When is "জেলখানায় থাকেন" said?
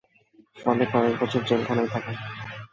1.43-2.15